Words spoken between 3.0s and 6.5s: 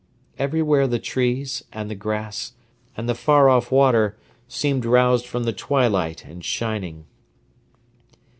the far off water, seemed roused from the twilight and